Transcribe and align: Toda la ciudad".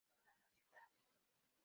Toda 0.03 0.79
la 0.79 0.87
ciudad". 0.87 0.89